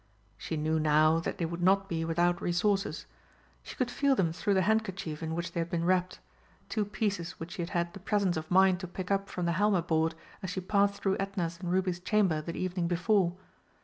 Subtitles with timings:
[0.35, 3.05] She knew now that they would not be without resources.
[3.61, 6.17] She could feel them through the handkerchief in which they had been wrapped
[6.69, 9.51] two pieces which she had had the presence of mind to pick up from the
[9.61, 13.33] Halma board as she passed through Edna's and Ruby's chamber the evening before.